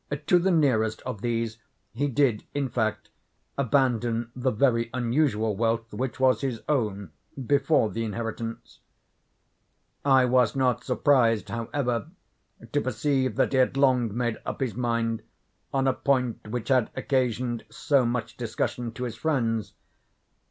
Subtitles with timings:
[0.25, 1.59] To the nearest of these
[1.93, 3.11] he did, in fact,
[3.55, 7.11] abandon the very unusual wealth which was his own
[7.45, 8.79] before the inheritance.
[10.03, 12.07] I was not surprised, however,
[12.71, 15.21] to perceive that he had long made up his mind
[15.71, 19.75] on a point which had occasioned so much discussion to his friends.